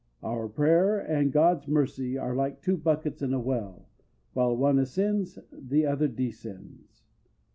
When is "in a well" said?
3.21-3.87